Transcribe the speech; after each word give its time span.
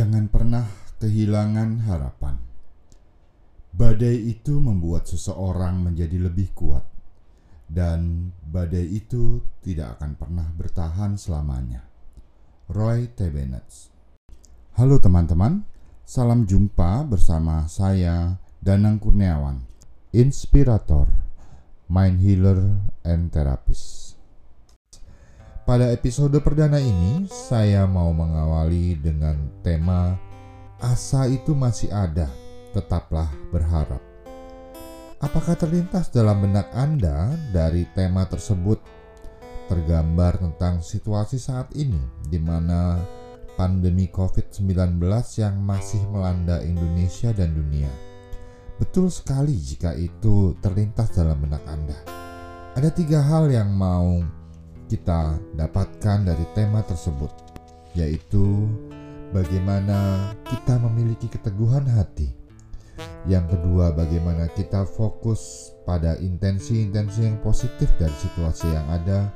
Jangan 0.00 0.32
pernah 0.32 0.64
kehilangan 0.96 1.84
harapan. 1.84 2.40
Badai 3.68 4.32
itu 4.32 4.56
membuat 4.56 5.04
seseorang 5.04 5.76
menjadi 5.76 6.16
lebih 6.24 6.56
kuat, 6.56 6.88
dan 7.68 8.32
badai 8.40 8.96
itu 8.96 9.44
tidak 9.60 10.00
akan 10.00 10.16
pernah 10.16 10.48
bertahan 10.56 11.20
selamanya. 11.20 11.84
Roy 12.72 13.12
T. 13.12 13.28
Bennett 13.28 13.92
Halo 14.80 14.96
teman-teman, 15.04 15.68
salam 16.08 16.48
jumpa 16.48 17.04
bersama 17.04 17.68
saya 17.68 18.40
Danang 18.56 19.04
Kurniawan, 19.04 19.68
inspirator, 20.16 21.12
mind 21.92 22.24
healer, 22.24 22.88
and 23.04 23.28
therapist. 23.28 24.16
Pada 25.70 25.86
episode 25.94 26.34
perdana 26.42 26.82
ini, 26.82 27.30
saya 27.30 27.86
mau 27.86 28.10
mengawali 28.10 28.98
dengan 28.98 29.38
tema 29.62 30.18
"Asa 30.82 31.30
itu 31.30 31.54
masih 31.54 31.94
ada, 31.94 32.26
tetaplah 32.74 33.30
berharap". 33.54 34.02
Apakah 35.22 35.54
terlintas 35.54 36.10
dalam 36.10 36.42
benak 36.42 36.66
Anda 36.74 37.30
dari 37.54 37.86
tema 37.94 38.26
tersebut 38.26 38.82
tergambar 39.70 40.42
tentang 40.42 40.82
situasi 40.82 41.38
saat 41.38 41.70
ini 41.78 42.02
di 42.26 42.42
mana 42.42 42.98
pandemi 43.54 44.10
COVID-19 44.10 44.98
yang 45.38 45.54
masih 45.54 46.02
melanda 46.10 46.58
Indonesia 46.66 47.30
dan 47.30 47.54
dunia? 47.54 47.94
Betul 48.74 49.06
sekali 49.14 49.54
jika 49.54 49.94
itu 49.94 50.58
terlintas 50.58 51.14
dalam 51.14 51.38
benak 51.38 51.62
Anda. 51.70 51.98
Ada 52.74 52.90
tiga 52.90 53.22
hal 53.22 53.54
yang 53.54 53.70
mau 53.70 54.39
kita 54.90 55.38
dapatkan 55.54 56.26
dari 56.26 56.42
tema 56.50 56.82
tersebut, 56.82 57.30
yaitu 57.94 58.66
bagaimana 59.30 60.34
kita 60.50 60.82
memiliki 60.82 61.30
keteguhan 61.30 61.86
hati. 61.86 62.34
Yang 63.30 63.54
kedua, 63.54 63.94
bagaimana 63.94 64.50
kita 64.50 64.82
fokus 64.82 65.70
pada 65.86 66.18
intensi-intensi 66.18 67.22
yang 67.22 67.38
positif 67.38 67.86
dari 68.02 68.16
situasi 68.18 68.66
yang 68.66 68.88
ada, 68.90 69.30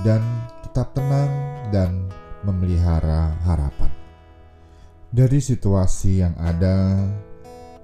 dan 0.00 0.24
tetap 0.64 0.96
tenang 0.96 1.30
dan 1.68 2.08
memelihara 2.40 3.36
harapan. 3.44 3.92
Dari 5.12 5.38
situasi 5.38 6.24
yang 6.24 6.34
ada 6.40 7.04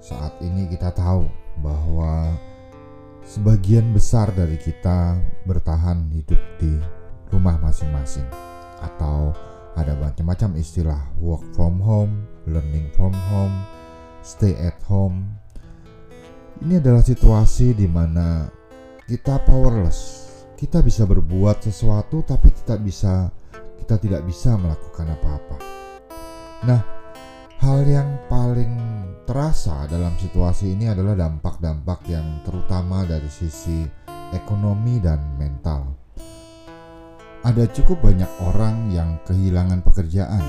saat 0.01 0.33
ini, 0.41 0.65
kita 0.67 0.89
tahu 0.91 1.29
bahwa 1.61 2.33
sebagian 3.23 3.95
besar 3.95 4.33
dari 4.35 4.59
kita 4.59 5.15
bertahan 5.47 6.11
hidup 6.11 6.41
di 6.59 7.02
rumah 7.33 7.57
masing-masing 7.57 8.29
atau 8.77 9.33
ada 9.73 9.97
macam-macam 9.97 10.53
istilah 10.61 11.01
work 11.17 11.41
from 11.57 11.81
home, 11.81 12.29
learning 12.45 12.85
from 12.93 13.13
home, 13.33 13.53
stay 14.21 14.53
at 14.61 14.77
home. 14.85 15.25
Ini 16.61 16.77
adalah 16.77 17.01
situasi 17.01 17.73
di 17.73 17.89
mana 17.89 18.45
kita 19.09 19.41
powerless. 19.41 20.29
Kita 20.53 20.79
bisa 20.85 21.09
berbuat 21.09 21.65
sesuatu 21.65 22.21
tapi 22.21 22.53
tidak 22.53 22.85
bisa 22.85 23.27
kita 23.81 23.99
tidak 23.99 24.21
bisa 24.23 24.55
melakukan 24.55 25.11
apa-apa. 25.11 25.57
Nah, 26.63 26.81
hal 27.59 27.83
yang 27.83 28.15
paling 28.31 28.71
terasa 29.27 29.89
dalam 29.91 30.15
situasi 30.15 30.71
ini 30.71 30.87
adalah 30.87 31.17
dampak-dampak 31.17 32.07
yang 32.07 32.45
terutama 32.47 33.03
dari 33.03 33.27
sisi 33.27 33.83
ekonomi 34.31 35.03
dan 35.03 35.35
mental 35.35 36.02
ada 37.43 37.67
cukup 37.67 37.99
banyak 37.99 38.31
orang 38.39 38.87
yang 38.95 39.19
kehilangan 39.27 39.83
pekerjaan, 39.83 40.43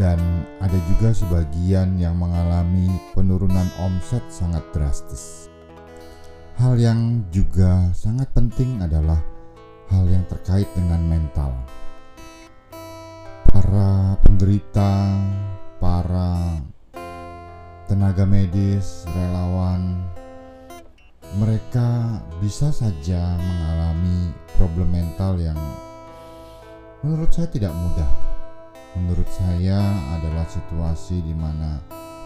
dan 0.00 0.16
ada 0.64 0.76
juga 0.88 1.12
sebagian 1.12 2.00
yang 2.00 2.16
mengalami 2.16 2.88
penurunan 3.12 3.68
omset 3.84 4.24
sangat 4.32 4.64
drastis. 4.72 5.52
Hal 6.56 6.80
yang 6.80 7.20
juga 7.28 7.92
sangat 7.92 8.32
penting 8.32 8.80
adalah 8.80 9.20
hal 9.92 10.08
yang 10.08 10.24
terkait 10.24 10.64
dengan 10.72 11.04
mental. 11.04 11.52
Para 13.52 14.16
penderita, 14.24 15.20
para 15.76 16.64
tenaga 17.84 18.24
medis, 18.24 19.04
relawan, 19.12 20.00
mereka 21.36 22.24
bisa 22.40 22.72
saja 22.72 23.36
mengalami 23.36 24.32
problem 24.56 24.96
mental 24.96 25.36
yang 25.36 25.60
Menurut 27.06 27.30
saya 27.30 27.46
tidak 27.46 27.70
mudah. 27.70 28.10
Menurut 28.98 29.30
saya 29.30 29.78
adalah 30.18 30.42
situasi 30.50 31.22
di 31.22 31.38
mana 31.38 31.78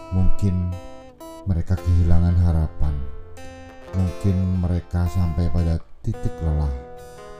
mungkin 0.09 0.73
mereka 1.45 1.77
kehilangan 1.77 2.33
harapan. 2.41 2.89
Mungkin 3.93 4.57
mereka 4.57 5.05
sampai 5.05 5.53
pada 5.53 5.77
titik 6.01 6.33
lelah. 6.41 6.73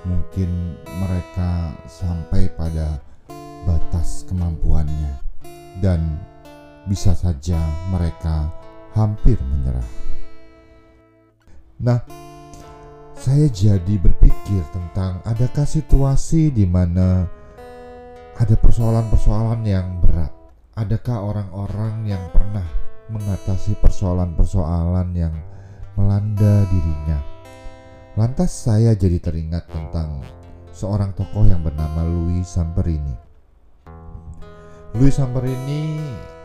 Mungkin 0.06 0.78
mereka 0.85 1.74
sampai 1.90 2.46
pada 2.53 3.02
batas 3.66 4.22
kemampuannya 4.29 5.18
dan 5.81 6.22
bisa 6.85 7.18
saja 7.18 7.58
mereka 7.90 8.53
hampir 8.94 9.41
menyerah. 9.41 9.90
Nah, 11.81 12.06
saya 13.18 13.50
jadi 13.50 13.97
berpikir 13.97 14.62
tentang 14.69 15.00
adakah 15.41 15.66
situasi 15.66 16.53
di 16.53 16.69
mana 16.69 17.25
ada 18.38 18.53
persoalan-persoalan 18.62 19.66
yang 19.66 19.97
berat. 19.97 20.29
Adakah 20.78 21.18
orang-orang 21.18 22.06
yang 22.06 22.22
pernah 22.29 22.62
mengatasi 23.09 23.74
persoalan-persoalan 23.81 25.18
yang 25.18 25.34
melanda 25.97 26.62
dirinya? 26.69 27.18
Lantas 28.13 28.53
saya 28.53 28.94
jadi 28.94 29.18
teringat 29.18 29.66
tentang 29.66 30.22
seorang 30.78 31.09
tokoh 31.18 31.50
yang 31.50 31.66
bernama 31.66 32.06
Louis 32.06 32.46
Samperini. 32.46 33.18
Louis 34.94 35.09
Samperini 35.09 35.97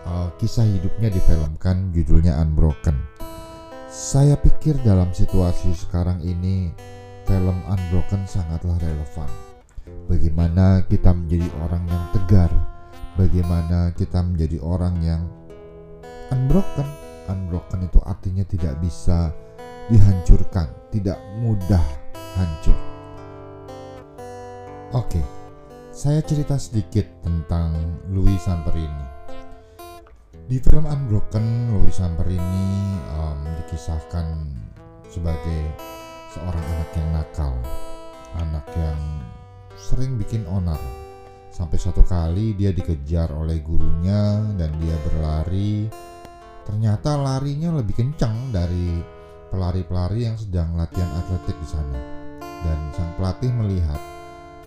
uh, 0.08 0.32
kisah 0.40 0.64
hidupnya 0.64 1.12
difilmkan 1.12 1.92
judulnya 1.92 2.40
Unbroken 2.40 2.96
saya 3.92 4.40
pikir 4.40 4.80
dalam 4.80 5.12
situasi 5.12 5.76
sekarang 5.76 6.24
ini 6.24 6.72
film 7.26 7.58
Unbroken 7.66 8.22
sangatlah 8.24 8.78
relevan. 8.78 9.30
Bagaimana 10.06 10.86
kita 10.86 11.10
menjadi 11.10 11.50
orang 11.66 11.84
yang 11.90 12.04
tegar, 12.14 12.50
bagaimana 13.18 13.90
kita 13.98 14.22
menjadi 14.22 14.62
orang 14.62 14.94
yang 15.02 15.22
unbroken. 16.30 16.86
Unbroken 17.26 17.90
itu 17.90 17.98
artinya 18.06 18.46
tidak 18.46 18.78
bisa 18.78 19.34
dihancurkan, 19.90 20.70
tidak 20.94 21.18
mudah 21.42 21.82
hancur. 22.38 22.78
Oke, 24.94 25.18
saya 25.90 26.22
cerita 26.22 26.54
sedikit 26.54 27.02
tentang 27.26 27.74
Louis 28.14 28.38
Samperini. 28.38 29.06
Di 30.46 30.62
film 30.62 30.86
Unbroken, 30.86 31.74
Louis 31.74 31.90
Samperini 31.90 32.70
um, 33.18 33.42
dikisahkan 33.66 34.46
sebagai 35.10 35.74
seorang 36.36 36.64
anak 36.76 36.90
yang 36.92 37.08
nakal, 37.16 37.54
anak 38.36 38.66
yang 38.76 39.00
sering 39.80 40.20
bikin 40.20 40.44
onar. 40.44 40.78
Sampai 41.48 41.80
suatu 41.80 42.04
kali 42.04 42.52
dia 42.52 42.68
dikejar 42.76 43.32
oleh 43.32 43.64
gurunya 43.64 44.44
dan 44.60 44.68
dia 44.76 44.96
berlari. 45.08 45.88
Ternyata 46.68 47.16
larinya 47.16 47.72
lebih 47.80 47.96
kencang 47.96 48.52
dari 48.52 49.00
pelari-pelari 49.48 50.28
yang 50.28 50.36
sedang 50.36 50.76
latihan 50.76 51.08
atletik 51.16 51.56
di 51.56 51.68
sana. 51.72 52.00
Dan 52.40 52.78
sang 52.92 53.16
pelatih 53.16 53.52
melihat 53.56 54.00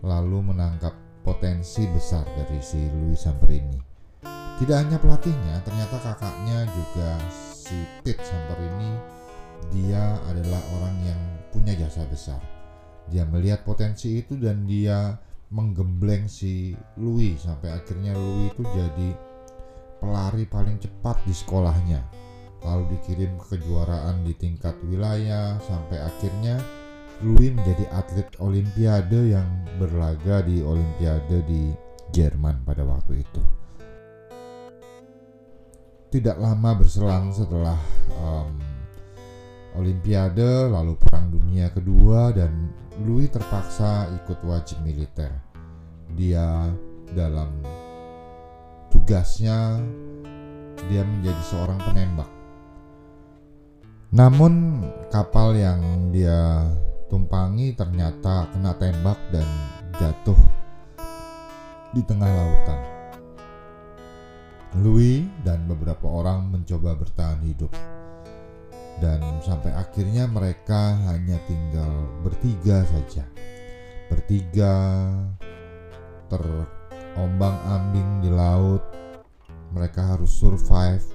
lalu 0.01 0.49
menangkap 0.49 0.97
potensi 1.21 1.85
besar 1.93 2.25
dari 2.33 2.57
si 2.63 2.81
Louis 2.89 3.19
Samperini 3.19 3.89
tidak 4.59 4.75
hanya 4.75 4.99
pelatihnya, 4.99 5.55
ternyata 5.63 5.95
kakaknya 6.03 6.67
juga 6.67 7.15
si 7.31 7.79
Pete 8.03 8.19
Samper 8.19 8.59
ini 8.59 8.91
dia 9.71 10.19
adalah 10.27 10.59
orang 10.75 10.95
yang 11.07 11.21
punya 11.69 11.85
jasa 11.85 12.01
besar. 12.09 12.41
Dia 13.13 13.29
melihat 13.29 13.61
potensi 13.61 14.17
itu 14.17 14.33
dan 14.41 14.65
dia 14.65 15.21
menggembleng 15.53 16.25
si 16.25 16.73
Louis 16.97 17.37
sampai 17.37 17.77
akhirnya 17.77 18.17
Louis 18.17 18.49
itu 18.49 18.65
jadi 18.65 19.09
pelari 20.01 20.49
paling 20.49 20.81
cepat 20.81 21.21
di 21.29 21.33
sekolahnya. 21.37 22.01
Lalu 22.65 22.97
dikirim 22.97 23.37
ke 23.37 23.53
kejuaraan 23.53 24.25
di 24.25 24.33
tingkat 24.33 24.73
wilayah 24.89 25.61
sampai 25.61 26.01
akhirnya 26.01 26.57
Louis 27.21 27.53
menjadi 27.53 27.85
atlet 27.93 28.25
olimpiade 28.41 29.29
yang 29.29 29.45
berlaga 29.77 30.41
di 30.41 30.65
olimpiade 30.65 31.45
di 31.45 31.69
Jerman 32.09 32.65
pada 32.65 32.81
waktu 32.81 33.21
itu 33.21 33.41
tidak 36.09 36.41
lama 36.41 36.73
berselang 36.73 37.29
setelah 37.29 37.77
um, 38.17 38.57
Olimpiade, 39.79 40.67
lalu 40.67 40.99
Perang 40.99 41.31
Dunia 41.31 41.71
Kedua, 41.71 42.35
dan 42.35 42.51
Louis 43.07 43.31
terpaksa 43.31 44.11
ikut 44.19 44.43
wajib 44.43 44.83
militer. 44.83 45.31
Dia 46.19 46.67
dalam 47.15 47.47
tugasnya 48.91 49.79
dia 50.91 51.01
menjadi 51.07 51.43
seorang 51.47 51.79
penembak. 51.79 52.27
Namun 54.11 54.83
kapal 55.07 55.55
yang 55.55 56.11
dia 56.11 56.67
tumpangi 57.07 57.71
ternyata 57.77 58.51
kena 58.51 58.75
tembak 58.75 59.17
dan 59.31 59.47
jatuh 59.95 60.37
di 61.95 62.01
tengah 62.03 62.29
lautan. 62.29 62.79
Louis 64.77 65.25
dan 65.41 65.65
beberapa 65.65 66.05
orang 66.05 66.53
mencoba 66.53 66.93
bertahan 66.93 67.41
hidup. 67.41 67.73
Dan 68.99 69.39
sampai 69.39 69.71
akhirnya 69.71 70.27
mereka 70.27 70.95
hanya 71.07 71.39
tinggal 71.47 71.91
bertiga 72.23 72.83
saja. 72.87 73.23
Bertiga 74.11 74.75
terombang-ambing 76.27 78.23
di 78.23 78.29
laut. 78.31 78.83
Mereka 79.71 80.17
harus 80.17 80.33
survive, 80.33 81.05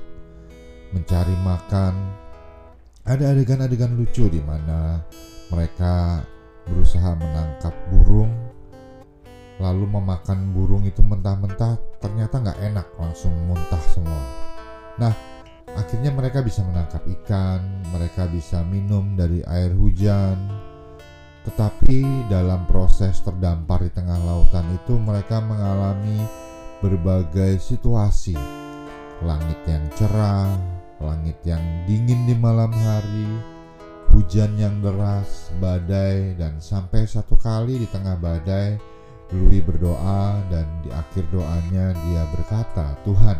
mencari 0.96 1.36
makan. 1.44 1.92
Ada 3.04 3.36
adegan-adegan 3.36 4.00
lucu 4.00 4.32
di 4.32 4.40
mana 4.40 5.04
mereka 5.52 6.24
berusaha 6.64 7.12
menangkap 7.20 7.74
burung 7.92 8.32
lalu 9.62 9.86
memakan 9.86 10.50
burung 10.50 10.82
itu 10.82 10.98
mentah-mentah 11.04 11.78
ternyata 12.02 12.42
nggak 12.42 12.58
enak 12.72 12.86
langsung 12.98 13.30
muntah 13.46 13.82
semua 13.92 14.22
nah 14.98 15.14
akhirnya 15.78 16.10
mereka 16.10 16.42
bisa 16.42 16.66
menangkap 16.66 17.02
ikan 17.22 17.62
mereka 17.94 18.26
bisa 18.26 18.66
minum 18.66 19.14
dari 19.14 19.46
air 19.46 19.70
hujan. 19.78 20.34
Tetapi 21.46 22.26
dalam 22.26 22.66
proses 22.66 23.22
terdampar 23.22 23.86
di 23.86 23.92
tengah 23.94 24.18
lautan 24.26 24.66
itu 24.74 24.98
mereka 24.98 25.38
mengalami 25.38 26.18
berbagai 26.82 27.62
situasi. 27.62 28.34
Langit 29.22 29.62
yang 29.70 29.86
cerah 29.94 30.74
langit 31.04 31.36
yang 31.44 31.60
dingin 31.84 32.24
di 32.24 32.34
malam 32.38 32.72
hari 32.72 33.28
hujan 34.14 34.54
yang 34.54 34.78
deras, 34.78 35.50
badai, 35.58 36.38
dan 36.38 36.62
sampai 36.62 37.02
satu 37.02 37.34
kali 37.34 37.82
di 37.82 37.88
tengah 37.90 38.14
badai, 38.14 38.78
Louis 39.34 39.58
berdoa 39.58 40.38
dan 40.52 40.64
di 40.86 40.94
akhir 40.94 41.26
doanya 41.34 41.90
dia 41.90 42.22
berkata, 42.30 42.94
Tuhan, 43.02 43.38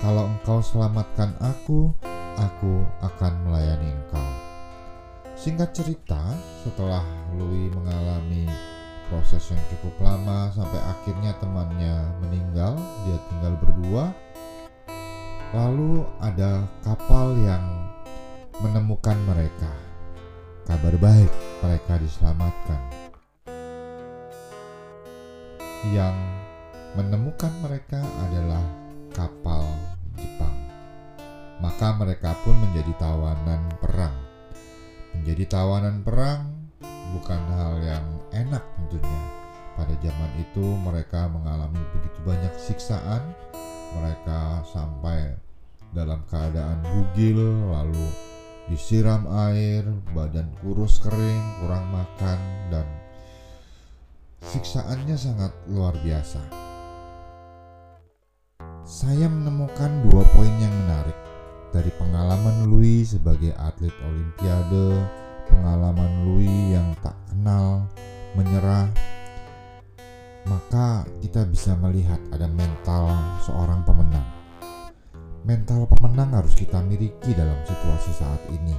kalau 0.00 0.24
engkau 0.24 0.64
selamatkan 0.64 1.36
aku, 1.36 1.92
aku 2.40 2.88
akan 3.04 3.32
melayani 3.44 3.92
engkau. 3.92 4.30
Singkat 5.36 5.70
cerita, 5.76 6.20
setelah 6.64 7.04
Louis 7.36 7.68
mengalami 7.72 8.48
proses 9.12 9.44
yang 9.52 9.60
cukup 9.72 9.94
lama 10.00 10.48
sampai 10.56 10.80
akhirnya 10.80 11.36
temannya 11.36 11.96
meninggal, 12.24 12.76
dia 13.04 13.18
tinggal 13.28 13.54
berdua. 13.60 14.04
Lalu 15.50 16.06
ada 16.22 16.64
kapal 16.86 17.36
yang 17.44 17.64
menemukan 18.62 19.18
mereka. 19.28 19.72
Kabar 20.68 20.94
baik, 21.00 21.32
mereka 21.64 21.98
diselamatkan 21.98 23.00
yang 25.88 26.12
menemukan 26.92 27.50
mereka 27.64 28.04
adalah 28.28 28.60
kapal. 29.16 29.64
Maka 31.60 31.92
mereka 32.00 32.32
pun 32.40 32.56
menjadi 32.56 32.92
tawanan 32.96 33.68
perang. 33.80 34.16
Menjadi 35.16 35.44
tawanan 35.46 36.00
perang 36.00 36.72
bukan 37.16 37.42
hal 37.56 37.74
yang 37.84 38.06
enak 38.32 38.64
tentunya. 38.76 39.22
Pada 39.76 39.94
zaman 40.00 40.32
itu 40.40 40.64
mereka 40.80 41.28
mengalami 41.28 41.80
begitu 41.96 42.18
banyak 42.24 42.54
siksaan. 42.56 43.22
Mereka 43.96 44.64
sampai 44.72 45.36
dalam 45.92 46.22
keadaan 46.30 46.80
bugil 46.86 47.42
lalu 47.68 48.06
disiram 48.70 49.26
air, 49.50 49.82
badan 50.14 50.46
kurus 50.62 51.02
kering, 51.02 51.44
kurang 51.58 51.90
makan 51.90 52.38
dan 52.70 52.86
siksaannya 54.46 55.18
sangat 55.18 55.52
luar 55.66 55.92
biasa. 56.06 56.38
Saya 58.86 59.26
menemukan 59.26 59.90
dua 60.06 60.22
poin 60.34 60.54
yang 60.62 60.74
dari 61.70 61.90
pengalaman 61.96 62.66
Louis 62.70 63.06
sebagai 63.06 63.54
atlet 63.56 63.94
olimpiade, 64.02 65.02
pengalaman 65.50 66.26
Louis 66.26 66.74
yang 66.74 66.94
tak 67.02 67.14
kenal 67.30 67.86
menyerah, 68.34 68.90
maka 70.46 71.06
kita 71.22 71.46
bisa 71.46 71.74
melihat 71.78 72.18
ada 72.34 72.50
mental 72.50 73.10
seorang 73.46 73.82
pemenang. 73.86 74.26
Mental 75.46 75.88
pemenang 75.88 76.36
harus 76.36 76.52
kita 76.52 76.82
miliki 76.84 77.32
dalam 77.32 77.56
situasi 77.64 78.12
saat 78.12 78.42
ini. 78.52 78.76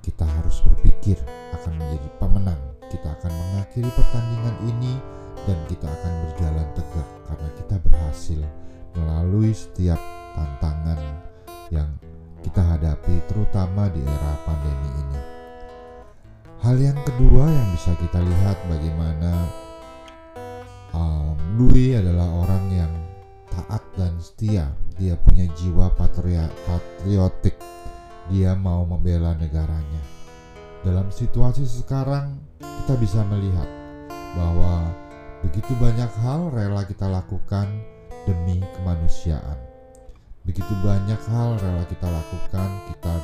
Kita 0.00 0.24
harus 0.24 0.64
berpikir 0.64 1.20
akan 1.52 1.76
menjadi 1.76 2.08
pemenang 2.16 2.70
kita 2.90 3.14
akan 3.14 3.30
mengakhiri 3.30 3.86
pertandingan 3.94 4.56
ini 4.66 4.98
dan 5.46 5.58
kita 5.70 5.86
akan 5.86 6.12
berjalan 6.26 6.68
tegak 6.74 7.08
karena 7.30 7.48
kita 7.54 7.76
berhasil 7.86 8.40
melalui 8.98 9.54
setiap 9.54 10.00
tantangan 10.34 10.98
yang 11.70 11.86
kita 12.40 12.62
hadapi 12.64 13.20
terutama 13.28 13.88
di 13.92 14.00
era 14.00 14.32
pandemi 14.44 14.90
ini. 14.96 15.20
Hal 16.60 16.76
yang 16.76 16.98
kedua 17.08 17.48
yang 17.48 17.68
bisa 17.72 17.92
kita 17.96 18.20
lihat 18.20 18.56
bagaimana 18.68 19.32
um, 20.92 21.36
Louis 21.56 21.96
adalah 21.96 22.28
orang 22.28 22.64
yang 22.68 22.92
taat 23.48 23.82
dan 23.96 24.16
setia. 24.20 24.68
Dia 25.00 25.16
punya 25.16 25.48
jiwa 25.56 25.88
patriotik. 25.96 27.56
Dia 28.28 28.52
mau 28.54 28.84
membela 28.84 29.32
negaranya. 29.34 30.04
Dalam 30.84 31.08
situasi 31.08 31.64
sekarang, 31.64 32.40
kita 32.60 32.94
bisa 33.00 33.20
melihat 33.26 33.68
bahwa 34.36 34.92
begitu 35.40 35.72
banyak 35.80 36.08
hal 36.20 36.52
rela 36.52 36.84
kita 36.84 37.08
lakukan 37.08 37.66
demi 38.28 38.60
kemanusiaan. 38.76 39.58
Begitu 40.44 40.72
banyak 40.84 41.20
hal 41.30 41.60
rela 41.60 41.84
kita 41.88 42.08
lakukan, 42.08 42.70
kita 42.92 43.14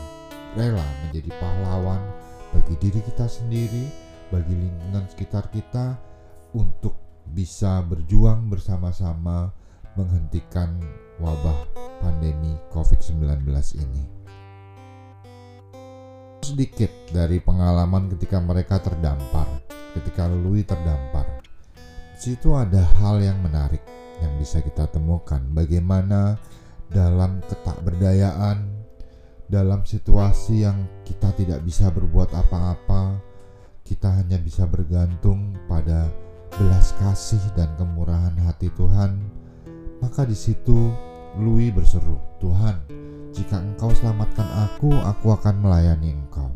rela 0.57 0.87
menjadi 1.07 1.31
pahlawan 1.37 2.01
bagi 2.53 2.75
diri 2.81 3.01
kita 3.05 3.27
sendiri, 3.29 3.89
bagi 4.33 4.55
lingkungan 4.55 5.05
sekitar 5.13 5.49
kita 5.53 5.97
untuk 6.57 6.97
bisa 7.33 7.83
berjuang 7.85 8.49
bersama-sama 8.49 9.51
menghentikan 9.97 10.77
wabah 11.19 11.57
pandemi 12.05 12.55
COVID-19 12.71 13.49
ini 13.81 14.17
sedikit 16.47 16.89
dari 17.11 17.43
pengalaman 17.43 18.07
ketika 18.15 18.39
mereka 18.39 18.79
terdampar, 18.79 19.51
ketika 19.99 20.31
Louis 20.31 20.63
terdampar. 20.63 21.43
Di 22.15 22.33
situ 22.33 22.55
ada 22.55 22.87
hal 23.03 23.19
yang 23.19 23.43
menarik 23.43 23.83
yang 24.23 24.31
bisa 24.39 24.63
kita 24.63 24.87
temukan. 24.87 25.43
Bagaimana 25.51 26.39
dalam 26.91 27.43
ketakberdayaan, 27.47 28.67
dalam 29.47 29.87
situasi 29.87 30.67
yang 30.67 30.87
kita 31.07 31.31
tidak 31.39 31.63
bisa 31.63 31.91
berbuat 31.91 32.35
apa-apa, 32.35 33.19
kita 33.87 34.11
hanya 34.11 34.39
bisa 34.43 34.67
bergantung 34.67 35.55
pada 35.71 36.11
belas 36.59 36.91
kasih 36.99 37.43
dan 37.55 37.71
kemurahan 37.79 38.35
hati 38.43 38.71
Tuhan. 38.75 39.19
Maka 40.03 40.27
di 40.27 40.35
situ 40.35 40.91
Louis 41.39 41.71
berseru, 41.71 42.19
"Tuhan, 42.43 42.81
jika 43.37 43.61
engkau 43.61 43.93
selamatkan 43.93 44.49
aku, 44.67 44.91
aku 44.91 45.37
akan 45.37 45.61
melayani 45.61 46.17
engkau. 46.17 46.49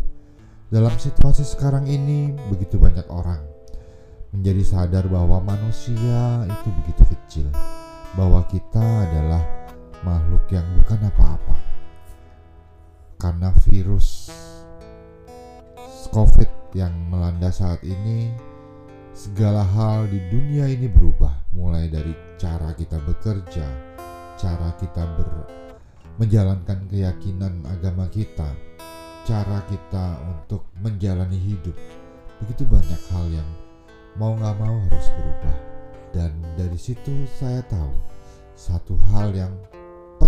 Dalam 0.73 0.97
situasi 0.97 1.45
sekarang 1.45 1.85
ini, 1.85 2.33
begitu 2.49 2.81
banyak 2.81 3.05
orang 3.11 3.43
menjadi 4.31 4.63
sadar 4.63 5.05
bahwa 5.11 5.43
manusia 5.43 6.47
itu 6.47 6.69
begitu 6.83 7.03
kecil, 7.11 7.47
bahwa 8.15 8.47
kita 8.47 8.81
adalah 8.81 9.43
makhluk 10.05 10.45
yang 10.53 10.65
bukan 10.81 11.01
apa-apa. 11.09 11.57
Karena 13.21 13.53
virus 13.69 14.33
COVID 16.11 16.75
yang 16.75 16.93
melanda 17.13 17.53
saat 17.53 17.85
ini, 17.85 18.33
segala 19.13 19.63
hal 19.63 20.09
di 20.09 20.19
dunia 20.33 20.67
ini 20.67 20.89
berubah, 20.89 21.53
mulai 21.55 21.87
dari 21.87 22.17
cara 22.41 22.73
kita 22.75 22.99
bekerja, 23.05 23.67
cara 24.41 24.73
kita 24.81 25.05
ber 25.15 25.31
menjalankan 26.21 26.85
keyakinan 26.93 27.65
agama 27.65 28.05
kita, 28.13 28.53
cara 29.25 29.65
kita 29.73 30.21
untuk 30.29 30.69
menjalani 30.85 31.41
hidup. 31.41 31.73
Begitu 32.45 32.69
banyak 32.69 33.03
hal 33.09 33.25
yang 33.33 33.49
mau 34.21 34.37
gak 34.37 34.57
mau 34.61 34.77
harus 34.85 35.07
berubah. 35.17 35.57
Dan 36.13 36.37
dari 36.61 36.77
situ 36.77 37.25
saya 37.41 37.65
tahu 37.73 37.95
satu 38.53 39.01
hal 39.15 39.33
yang 39.33 39.55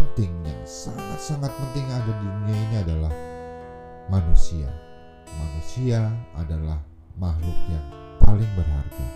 penting, 0.02 0.35
yang 0.42 0.62
sangat-sangat 0.66 1.54
penting 1.54 1.87
ada 1.94 2.11
di 2.11 2.26
dunia 2.26 2.59
ini 2.59 2.76
adalah 2.82 3.12
manusia. 4.11 4.66
Manusia 5.30 6.11
adalah 6.35 6.82
makhluk 7.14 7.54
yang 7.71 7.87
paling 8.18 8.50
berharga. 8.59 9.06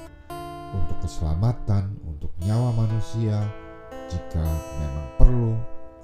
Untuk 0.70 0.98
keselamatan, 1.02 1.98
untuk 2.06 2.30
nyawa 2.46 2.70
manusia, 2.86 3.42
jika 4.06 4.46
memang 4.78 5.08
perlu 5.18 5.52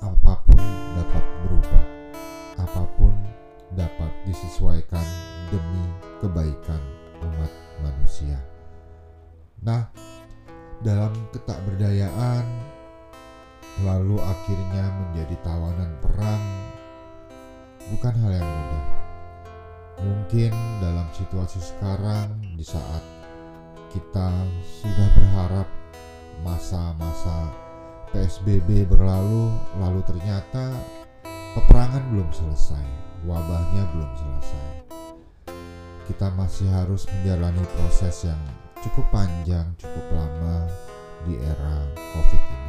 apa 0.03 0.43
pun 0.51 0.59
dapat 0.99 1.25
berubah. 1.47 1.85
Apa 2.59 2.83
pun 2.99 3.15
dapat 3.79 4.11
disesuaikan 4.27 5.07
demi 5.55 5.85
kebaikan 6.19 6.83
umat 7.23 7.53
manusia. 7.87 8.37
Nah 9.63 9.87
dalam 10.83 11.15
ketakberdayaan 11.31 12.62
lalu 13.83 14.17
akhirnya 14.19 14.85
menjadi 14.91 15.37
tawanan 15.43 15.91
perang. 16.03 16.43
Bukan 17.93 18.15
hal 18.25 18.33
yang 18.33 18.47
mudah. 18.47 18.87
Mungkin 20.03 20.53
dalam 20.83 21.07
situasi 21.15 21.61
sekarang 21.63 22.35
di 22.57 22.65
saat 22.65 23.05
kita 23.93 24.33
sudah 24.81 25.09
berharap 25.15 25.69
masa-masa 26.43 27.53
PSBB 28.11 28.89
berlalu 28.89 29.53
lalu 29.79 30.01
ternyata 30.09 30.73
peperangan 31.55 32.03
belum 32.11 32.29
selesai 32.33 32.87
wabahnya 33.29 33.83
belum 33.95 34.11
selesai. 34.17 34.67
Kita 36.11 36.35
masih 36.35 36.67
harus 36.73 37.07
menjalani 37.07 37.63
proses 37.79 38.27
yang 38.27 38.41
cukup 38.83 39.07
panjang 39.15 39.63
cukup 39.79 40.07
lama 40.11 40.67
di 41.23 41.39
era 41.39 41.87
covid 41.95 42.43
ini 42.51 42.62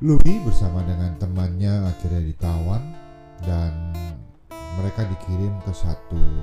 Louis 0.00 0.40
bersama 0.48 0.80
dengan 0.88 1.12
temannya 1.20 1.84
akhirnya 1.84 2.24
ditawan 2.24 2.80
dan 3.44 3.92
mereka 4.80 5.04
dikirim 5.04 5.52
ke 5.60 5.76
satu 5.76 6.40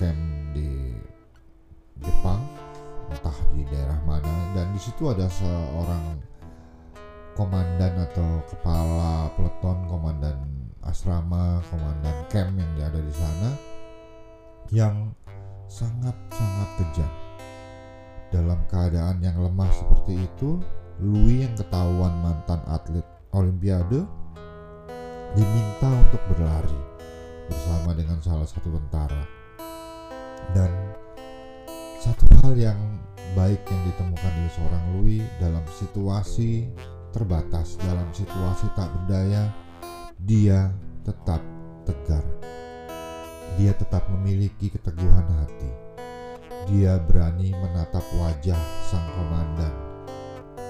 camp 0.00 0.16
di 0.56 0.96
Jepang 2.00 2.40
entah 3.12 3.36
di 3.52 3.68
daerah 3.68 4.00
mana. 4.08 4.32
Dan 4.56 4.72
di 4.72 4.80
situ 4.80 5.12
ada 5.12 5.28
seorang 5.28 6.24
komandan 7.36 8.00
atau 8.00 8.40
kepala 8.48 9.28
peleton 9.36 9.76
komandan 9.92 10.40
asrama 10.80 11.60
komandan 11.68 12.16
camp 12.32 12.56
yang 12.56 12.72
ada 12.80 12.96
di 13.04 13.12
sana 13.12 13.50
yang 14.72 15.12
sangat-sangat 15.68 16.68
kejam. 16.80 17.12
Dalam 18.32 18.64
keadaan 18.72 19.20
yang 19.20 19.36
lemah 19.36 19.68
seperti 19.68 20.16
itu 20.16 20.64
Louis 20.96 21.44
yang 21.44 21.52
ketahuan 21.60 22.24
mantan 22.24 22.56
atlet 22.72 23.04
Olimpiade 23.36 24.00
diminta 25.36 25.88
untuk 25.92 26.22
berlari 26.32 26.80
bersama 27.52 27.92
dengan 27.92 28.16
salah 28.24 28.48
satu 28.48 28.72
tentara. 28.72 29.20
Dan 30.56 30.72
satu 32.00 32.24
hal 32.40 32.56
yang 32.56 32.80
baik 33.36 33.60
yang 33.68 33.82
ditemukan 33.92 34.32
dari 34.40 34.50
seorang 34.56 34.84
Louis 34.96 35.20
dalam 35.36 35.60
situasi 35.68 36.64
terbatas, 37.12 37.76
dalam 37.76 38.08
situasi 38.16 38.64
tak 38.72 38.88
berdaya, 38.88 39.52
dia 40.24 40.72
tetap 41.04 41.44
tegar. 41.84 42.24
Dia 43.60 43.76
tetap 43.76 44.08
memiliki 44.16 44.72
keteguhan 44.72 45.28
hati. 45.44 45.72
Dia 46.72 46.96
berani 47.04 47.52
menatap 47.52 48.02
wajah 48.16 48.58
sang 48.88 49.04
komandan 49.12 49.85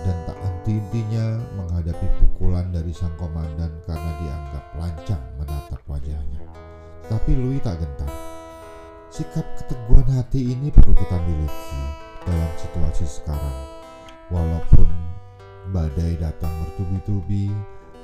dan 0.04 0.16
tak 0.28 0.38
henti-hentinya 0.42 1.40
menghadapi 1.56 2.06
pukulan 2.20 2.68
dari 2.74 2.92
sang 2.92 3.14
komandan 3.16 3.70
karena 3.86 4.12
dianggap 4.20 4.64
lancang 4.76 5.24
menatap 5.40 5.80
wajahnya. 5.86 6.42
Tapi 7.06 7.30
Louis 7.38 7.62
tak 7.62 7.78
gentar. 7.78 8.10
Sikap 9.08 9.46
keteguhan 9.62 10.10
hati 10.12 10.52
ini 10.52 10.68
perlu 10.68 10.92
kita 10.92 11.16
miliki 11.24 11.82
dalam 12.26 12.52
situasi 12.58 13.06
sekarang. 13.06 13.58
Walaupun 14.28 14.90
badai 15.70 16.18
datang 16.18 16.50
bertubi-tubi, 16.66 17.48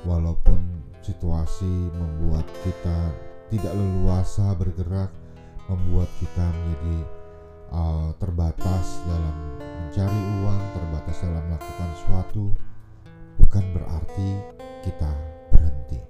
walaupun 0.07 0.63
situasi 1.03 1.91
membuat 1.91 2.47
kita 2.63 3.11
tidak 3.51 3.75
leluasa 3.75 4.55
bergerak, 4.55 5.11
membuat 5.67 6.07
kita 6.23 6.47
menjadi 6.47 7.22
uh, 7.71 8.11
terbatas 8.19 8.99
dalam 9.07 9.35
mencari 9.59 10.21
uang, 10.41 10.61
terbatas 10.73 11.17
dalam 11.21 11.43
melakukan 11.47 11.89
sesuatu, 11.95 12.45
bukan 13.39 13.63
berarti 13.71 14.29
kita 14.81 15.11
berhenti. 15.53 16.01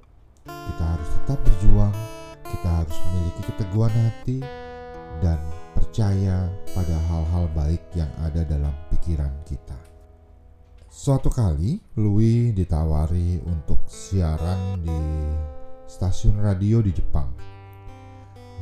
Kita 0.48 0.83
harus 0.83 1.10
tetap 1.22 1.39
berjuang, 1.43 1.93
kita 2.41 2.69
harus 2.81 2.98
memiliki 3.12 3.41
keteguhan 3.51 3.93
hati, 3.93 4.39
dan 5.22 5.39
percaya 5.77 6.50
pada 6.74 6.98
hal-hal 7.12 7.45
baik 7.53 7.83
yang 7.93 8.10
ada 8.24 8.41
dalam 8.48 8.74
pikiran 8.89 9.31
kita. 9.45 9.77
Suatu 10.88 11.27
kali, 11.27 11.81
Louis 12.00 12.55
ditawari 12.55 13.41
untuk 13.43 13.83
siaran 13.89 14.79
di 14.79 15.00
stasiun 15.89 16.39
radio 16.39 16.79
di 16.79 16.95
Jepang 16.95 17.52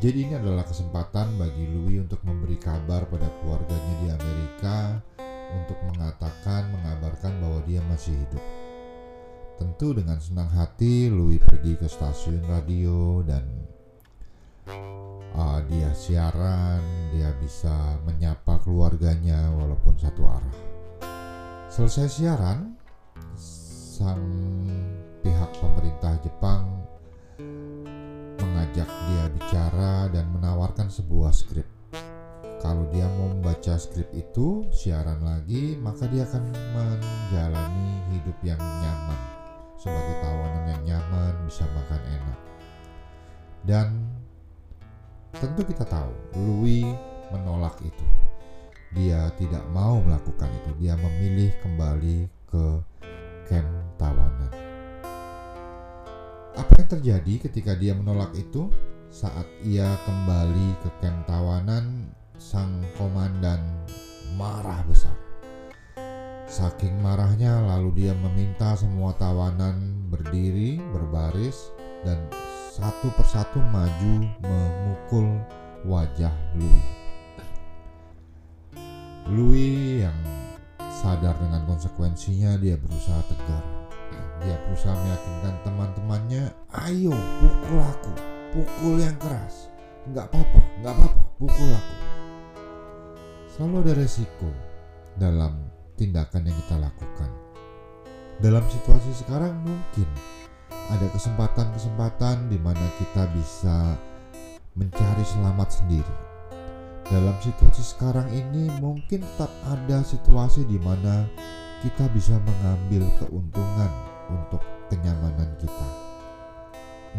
jadi 0.01 0.17
ini 0.25 0.33
adalah 0.33 0.65
kesempatan 0.65 1.37
bagi 1.37 1.69
Louis 1.69 2.01
untuk 2.01 2.25
memberi 2.25 2.57
kabar 2.57 3.05
pada 3.05 3.29
keluarganya 3.37 3.93
di 4.01 4.07
Amerika 4.09 4.97
untuk 5.53 5.77
mengatakan, 5.93 6.73
mengabarkan 6.73 7.37
bahwa 7.37 7.61
dia 7.69 7.85
masih 7.85 8.17
hidup. 8.17 8.41
Tentu 9.61 9.93
dengan 9.93 10.17
senang 10.17 10.49
hati 10.57 11.05
Louis 11.05 11.37
pergi 11.37 11.77
ke 11.77 11.85
stasiun 11.85 12.41
radio 12.49 13.21
dan 13.21 13.45
uh, 15.37 15.61
dia 15.69 15.93
siaran, 15.93 16.81
dia 17.13 17.29
bisa 17.37 18.01
menyapa 18.01 18.57
keluarganya 18.65 19.53
walaupun 19.53 20.01
satu 20.01 20.25
arah. 20.25 20.57
Selesai 21.69 22.09
siaran, 22.09 22.73
sang 23.37 24.25
pihak 25.21 25.51
pemerintah 25.61 26.17
Jepang 26.25 26.89
mengajak 28.51 28.85
dia 28.85 29.23
bicara 29.31 30.11
dan 30.11 30.27
menawarkan 30.35 30.91
sebuah 30.91 31.31
skrip. 31.31 31.65
Kalau 32.59 32.85
dia 32.91 33.07
mau 33.17 33.31
membaca 33.31 33.79
skrip 33.79 34.11
itu, 34.11 34.67
siaran 34.69 35.23
lagi, 35.23 35.79
maka 35.79 36.05
dia 36.11 36.27
akan 36.27 36.43
menjalani 36.51 37.89
hidup 38.13 38.37
yang 38.43 38.59
nyaman. 38.59 39.19
Sebagai 39.79 40.15
tawanan 40.21 40.63
yang 40.69 40.83
nyaman, 40.85 41.33
bisa 41.47 41.65
makan 41.73 42.01
enak. 42.05 42.39
Dan 43.65 43.87
tentu 45.33 45.65
kita 45.65 45.87
tahu, 45.89 46.13
Louis 46.37 46.85
menolak 47.33 47.79
itu. 47.81 48.05
Dia 48.93 49.31
tidak 49.39 49.63
mau 49.71 49.97
melakukan 50.03 50.51
itu. 50.51 50.71
Dia 50.85 50.93
memilih 50.99 51.49
kembali 51.63 52.29
ke 52.45 52.65
camp 53.49 53.71
tawanan. 53.97 54.70
Apa 56.51 56.83
yang 56.83 56.89
terjadi 56.99 57.33
ketika 57.47 57.71
dia 57.79 57.95
menolak 57.95 58.35
itu? 58.35 58.67
Saat 59.11 59.47
ia 59.63 59.87
kembali 60.03 60.79
ke 60.83 60.89
kem 60.99 61.15
tawanan, 61.23 62.11
sang 62.35 62.83
komandan 62.99 63.59
marah 64.35 64.83
besar. 64.87 65.15
Saking 66.51 66.99
marahnya, 66.99 67.63
lalu 67.63 68.03
dia 68.03 68.13
meminta 68.19 68.75
semua 68.75 69.15
tawanan 69.15 70.07
berdiri, 70.11 70.83
berbaris, 70.91 71.71
dan 72.03 72.19
satu 72.75 73.07
persatu 73.15 73.63
maju 73.71 74.27
memukul 74.43 75.39
wajah 75.87 76.35
Louis. 76.59 76.87
Louis 79.31 80.03
yang 80.03 80.19
sadar 80.91 81.35
dengan 81.39 81.63
konsekuensinya, 81.63 82.59
dia 82.59 82.75
berusaha 82.75 83.23
tegar 83.31 83.80
dia 84.41 84.57
berusaha 84.65 84.97
meyakinkan 84.97 85.55
teman-temannya, 85.61 86.43
ayo 86.89 87.13
pukul 87.13 87.77
aku, 87.77 88.13
pukul 88.57 88.95
yang 88.97 89.13
keras. 89.21 89.69
Nggak 90.09 90.33
apa-apa, 90.33 90.59
nggak 90.81 90.93
apa-apa, 90.97 91.21
pukul 91.37 91.69
aku. 91.69 91.95
Selalu 93.53 93.75
ada 93.85 93.93
resiko 94.01 94.49
dalam 95.21 95.53
tindakan 95.93 96.49
yang 96.49 96.57
kita 96.65 96.75
lakukan. 96.81 97.29
Dalam 98.41 98.65
situasi 98.65 99.13
sekarang 99.21 99.53
mungkin 99.61 100.09
ada 100.89 101.05
kesempatan-kesempatan 101.13 102.49
di 102.49 102.57
mana 102.57 102.85
kita 102.97 103.29
bisa 103.37 103.93
mencari 104.73 105.21
selamat 105.21 105.69
sendiri. 105.69 106.15
Dalam 107.05 107.37
situasi 107.43 107.83
sekarang 107.85 108.25
ini 108.33 108.71
mungkin 108.81 109.21
tetap 109.21 109.51
ada 109.69 110.01
situasi 110.01 110.65
di 110.65 110.81
mana 110.81 111.27
kita 111.85 112.09
bisa 112.15 112.39
mengambil 112.41 113.05
keuntungan 113.19 114.10
untuk 114.31 114.63
kenyamanan 114.87 115.51
kita. 115.59 115.87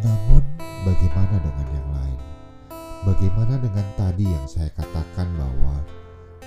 Namun, 0.00 0.40
bagaimana 0.88 1.36
dengan 1.36 1.68
yang 1.76 1.88
lain? 1.92 2.20
Bagaimana 3.02 3.54
dengan 3.60 3.86
tadi 3.98 4.24
yang 4.24 4.46
saya 4.48 4.72
katakan 4.72 5.28
bahwa 5.36 5.84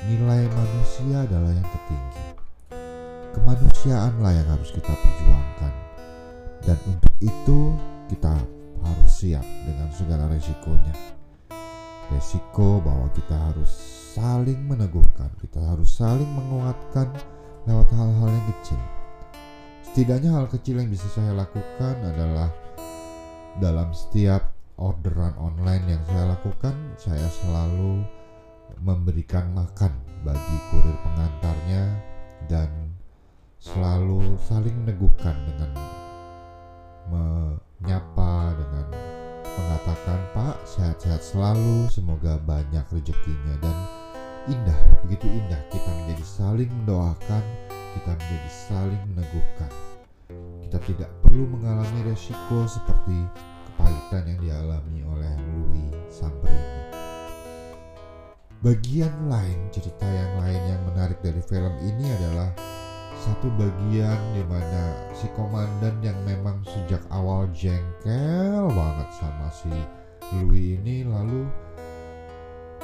nilai 0.10 0.50
manusia 0.50 1.28
adalah 1.28 1.52
yang 1.54 1.68
tertinggi? 1.70 2.24
Kemanusiaanlah 3.36 4.32
yang 4.32 4.48
harus 4.50 4.72
kita 4.72 4.90
perjuangkan, 4.96 5.74
dan 6.64 6.78
untuk 6.88 7.14
itu 7.20 7.60
kita 8.08 8.34
harus 8.82 9.12
siap 9.12 9.44
dengan 9.68 9.90
segala 9.92 10.32
resikonya. 10.32 10.96
Resiko 12.10 12.80
bahwa 12.80 13.12
kita 13.12 13.36
harus 13.36 13.70
saling 14.16 14.62
meneguhkan, 14.64 15.28
kita 15.44 15.60
harus 15.60 15.92
saling 15.92 16.30
menguatkan 16.32 17.12
lewat 17.68 17.90
hal-hal 17.92 18.30
yang 18.30 18.48
kecil 18.56 18.82
Setidaknya 19.86 20.34
hal 20.34 20.50
kecil 20.50 20.82
yang 20.82 20.90
bisa 20.90 21.08
saya 21.14 21.38
lakukan 21.38 21.96
adalah 22.02 22.50
dalam 23.62 23.94
setiap 23.96 24.52
orderan 24.76 25.32
online 25.40 25.96
yang 25.96 26.04
saya 26.10 26.36
lakukan, 26.36 26.76
saya 27.00 27.28
selalu 27.32 28.04
memberikan 28.84 29.56
makan 29.56 29.94
bagi 30.28 30.58
kurir 30.74 30.98
pengantarnya 31.06 31.84
dan 32.52 32.70
selalu 33.62 34.36
saling 34.44 34.76
meneguhkan 34.84 35.38
dengan 35.48 35.72
menyapa 37.08 38.52
dengan 38.58 38.86
mengatakan 39.56 40.20
Pak 40.36 40.56
sehat-sehat 40.68 41.22
selalu 41.24 41.88
semoga 41.88 42.36
banyak 42.44 42.84
rezekinya. 42.92 43.56
Dan 43.64 43.78
indah 44.52 44.80
begitu 45.08 45.26
indah 45.26 45.62
kita 45.72 45.90
menjadi 46.04 46.26
saling 46.26 46.70
mendoakan 46.84 47.44
kita 47.96 48.12
menjadi 48.12 48.50
saling 48.52 49.04
meneguhkan. 49.16 49.72
Kita 50.68 50.78
tidak 50.84 51.10
perlu 51.24 51.48
mengalami 51.48 52.12
resiko 52.12 52.68
seperti 52.68 53.24
kepahitan 53.72 54.36
yang 54.36 54.40
dialami 54.44 55.00
oleh 55.08 55.34
Louis 55.40 55.90
Samperini 56.12 56.76
bagian 58.66 59.30
lain 59.30 59.70
cerita 59.70 60.10
yang 60.10 60.42
lain 60.42 60.62
yang 60.74 60.82
menarik 60.90 61.22
dari 61.22 61.38
film 61.46 61.70
ini 61.86 62.10
adalah 62.18 62.50
satu 63.14 63.46
bagian 63.62 64.18
di 64.34 64.42
mana 64.50 65.14
si 65.14 65.30
komandan 65.38 65.94
yang 66.02 66.18
memang 66.26 66.66
sejak 66.66 67.06
awal 67.14 67.46
jengkel 67.54 68.66
banget 68.74 69.10
sama 69.22 69.54
si 69.54 69.70
Louis 70.34 70.82
ini 70.82 71.06
lalu 71.06 71.46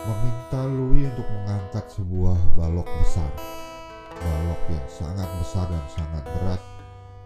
meminta 0.05 0.61
Louis 0.69 1.09
untuk 1.17 1.25
mengangkat 1.25 1.85
sebuah 1.89 2.37
balok 2.53 2.85
besar 3.01 3.60
balok 4.21 4.61
yang 4.69 4.87
sangat 4.87 5.29
besar 5.41 5.65
dan 5.67 5.85
sangat 5.89 6.23
berat 6.25 6.61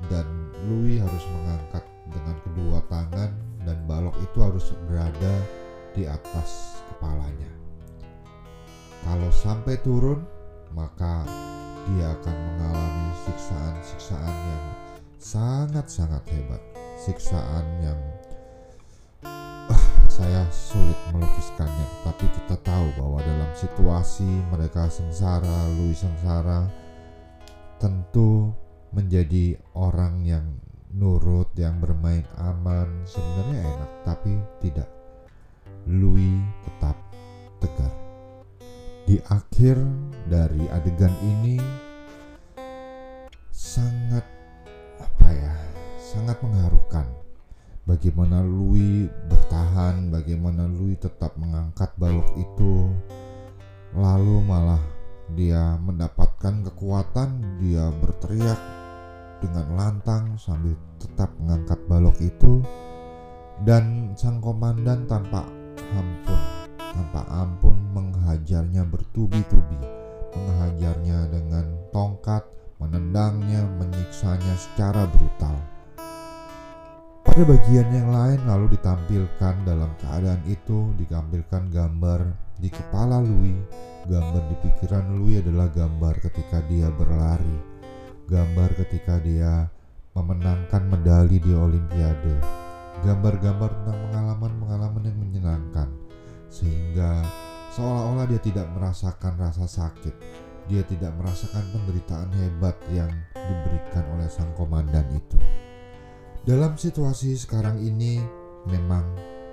dan 0.08 0.26
Louis 0.68 1.04
harus 1.04 1.26
mengangkat 1.32 1.84
dengan 2.10 2.36
kedua 2.44 2.78
tangan 2.88 3.32
dan 3.68 3.78
balok 3.86 4.16
itu 4.24 4.38
harus 4.40 4.72
berada 4.88 5.36
di 5.96 6.08
atas 6.08 6.80
kepalanya 6.92 7.52
kalau 9.06 9.30
sampai 9.30 9.78
turun 9.86 10.26
maka 10.74 11.24
dia 11.86 12.12
akan 12.18 12.36
mengalami 12.36 13.10
siksaan-siksaan 13.30 14.34
yang 14.34 14.66
sangat-sangat 15.22 16.24
hebat, 16.34 16.62
siksaan 16.98 17.66
yang 17.86 18.00
uh, 19.26 19.86
saya 20.10 20.42
sulit 20.50 20.98
melukiskannya. 21.14 21.88
Tapi 22.02 22.26
kita 22.34 22.58
tahu 22.66 22.88
bahwa 22.98 23.22
dalam 23.22 23.52
situasi 23.54 24.26
mereka 24.50 24.90
sengsara, 24.90 25.70
Louis 25.78 25.98
sengsara, 25.98 26.66
tentu 27.78 28.54
menjadi 28.96 29.60
orang 29.76 30.24
yang 30.24 30.46
nurut, 30.96 31.52
yang 31.60 31.84
bermain 31.84 32.24
aman, 32.40 32.88
sebenarnya 33.04 33.60
enak, 33.76 33.92
tapi 34.08 34.34
tidak. 34.64 34.90
Louis 35.86 36.42
tetap 36.66 36.98
tegar. 37.62 37.94
Di 39.06 39.22
akhir 39.30 39.78
dari 40.26 40.66
adegan 40.74 41.14
ini 41.22 41.62
sangat 43.54 44.26
apa 44.98 45.30
ya 45.30 45.54
sangat 46.02 46.42
mengharukan 46.42 47.06
bagaimana 47.86 48.42
Louis 48.42 49.06
bertahan 49.30 50.10
bagaimana 50.10 50.66
Louis 50.66 50.98
tetap 50.98 51.38
mengangkat 51.38 51.94
balok 52.02 52.34
itu 52.34 52.90
lalu 53.94 54.42
malah 54.42 54.82
dia 55.38 55.78
mendapatkan 56.46 56.70
kekuatan 56.70 57.30
dia 57.58 57.90
berteriak 58.06 58.62
dengan 59.42 59.66
lantang 59.74 60.38
sambil 60.38 60.78
tetap 61.02 61.34
mengangkat 61.42 61.82
balok 61.90 62.14
itu 62.22 62.62
dan 63.66 64.14
sang 64.14 64.38
komandan 64.46 65.10
tanpa 65.10 65.42
ampun 65.98 66.40
tanpa 66.78 67.26
ampun 67.34 67.74
menghajarnya 67.98 68.86
bertubi-tubi, 68.86 69.82
menghajarnya 70.38 71.34
dengan 71.34 71.66
tongkat, 71.90 72.46
menendangnya, 72.78 73.66
menyiksanya 73.82 74.54
secara 74.56 75.10
brutal. 75.10 75.58
Pada 77.26 77.42
bagian 77.42 77.90
yang 77.90 78.14
lain 78.14 78.40
lalu 78.48 78.78
ditampilkan 78.78 79.66
dalam 79.66 79.92
keadaan 79.98 80.40
itu 80.48 80.94
ditampilkan 80.96 81.68
gambar 81.74 82.22
di 82.62 82.70
kepala 82.72 83.20
Louis, 83.20 83.60
gambar 84.06 84.44
di 84.54 84.56
pikiran 84.70 85.06
Louis 85.18 85.42
adalah 85.42 85.70
gambar 85.74 86.22
ketika 86.22 86.62
dia 86.70 86.90
berlari, 86.94 87.58
gambar 88.30 88.70
ketika 88.86 89.18
dia 89.22 89.66
memenangkan 90.14 90.86
medali 90.86 91.42
di 91.42 91.52
Olimpiade, 91.52 92.38
gambar-gambar 93.02 93.70
tentang 93.82 93.98
pengalaman-pengalaman 94.10 95.04
yang 95.10 95.18
menyenangkan 95.20 95.90
sehingga 96.48 97.26
seolah-olah 97.74 98.30
dia 98.30 98.42
tidak 98.42 98.70
merasakan 98.78 99.34
rasa 99.36 99.66
sakit. 99.66 100.16
Dia 100.66 100.82
tidak 100.90 101.14
merasakan 101.22 101.62
penderitaan 101.78 102.34
hebat 102.42 102.74
yang 102.90 103.12
diberikan 103.38 104.02
oleh 104.18 104.26
sang 104.26 104.50
komandan 104.58 105.06
itu. 105.14 105.38
Dalam 106.42 106.74
situasi 106.74 107.38
sekarang 107.38 107.78
ini, 107.78 108.18
memang 108.66 109.06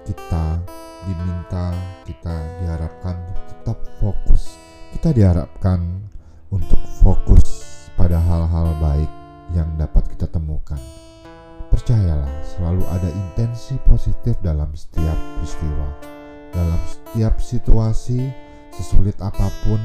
kita 0.06 0.60
diminta, 1.06 1.74
kita 2.06 2.36
diharapkan 2.62 3.16
untuk 3.26 3.44
tetap 3.50 3.78
fokus. 3.98 4.42
Kita 4.92 5.10
diharapkan 5.10 5.80
untuk 6.52 6.78
fokus 7.00 7.44
pada 7.96 8.20
hal-hal 8.20 8.68
baik 8.78 9.10
yang 9.56 9.68
dapat 9.80 10.06
kita 10.12 10.28
temukan. 10.28 10.78
Percayalah, 11.72 12.30
selalu 12.44 12.84
ada 12.92 13.08
intensi 13.08 13.80
positif 13.88 14.36
dalam 14.44 14.68
setiap 14.76 15.16
peristiwa 15.40 16.12
dalam 16.52 16.80
setiap 16.84 17.34
situasi, 17.40 18.28
sesulit 18.76 19.16
apa 19.24 19.48
pun, 19.64 19.80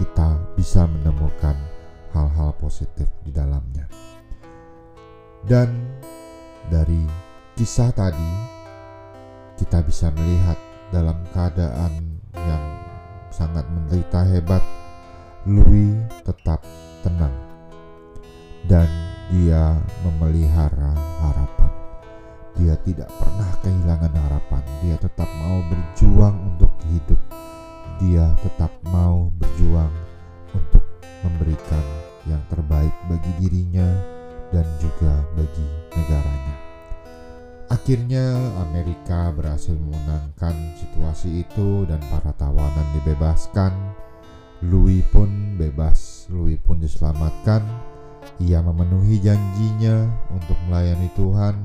kita 0.00 0.40
bisa 0.56 0.88
menemukan 0.88 1.54
hal-hal 2.16 2.56
positif 2.56 3.06
di 3.22 3.30
dalamnya. 3.30 3.84
Dan 5.44 5.68
dari 6.72 7.04
kisah 7.54 7.92
tadi, 7.92 8.57
kita 9.58 9.82
bisa 9.82 10.14
melihat 10.14 10.56
dalam 10.94 11.18
keadaan 11.34 12.22
yang 12.32 12.64
sangat 13.28 13.66
menderita 13.68 14.24
hebat, 14.24 14.62
Louis 15.44 15.98
tetap 16.22 16.62
tenang 17.02 17.34
dan 18.68 18.86
dia 19.28 19.76
memelihara 20.04 20.92
harapan. 21.20 21.72
Dia 22.58 22.74
tidak 22.84 23.08
pernah 23.16 23.48
kehilangan 23.62 24.12
harapan. 24.12 24.62
Dia 24.82 24.96
tetap 24.98 25.28
mau 25.40 25.58
berjuang 25.68 26.36
untuk 26.54 26.72
hidup. 26.90 27.20
Dia 27.98 28.34
tetap 28.44 28.72
mau 28.88 29.30
berjuang 29.36 29.92
untuk 30.54 30.84
memberikan 31.22 31.84
yang 32.26 32.40
terbaik 32.50 32.94
bagi 33.06 33.32
dirinya 33.42 33.88
dan 34.52 34.64
juga 34.80 35.22
bagi 35.36 35.66
negaranya. 35.92 36.67
Akhirnya 37.68 38.24
Amerika 38.64 39.28
berhasil 39.36 39.76
memenangkan 39.76 40.56
situasi 40.80 41.44
itu 41.44 41.84
dan 41.84 42.00
para 42.08 42.32
tawanan 42.32 42.88
dibebaskan. 42.96 43.76
Louis 44.64 45.04
pun 45.12 45.54
bebas, 45.60 46.26
Louis 46.32 46.56
pun 46.56 46.80
diselamatkan. 46.80 47.60
Ia 48.40 48.64
memenuhi 48.64 49.20
janjinya 49.20 50.08
untuk 50.32 50.56
melayani 50.66 51.12
Tuhan 51.12 51.56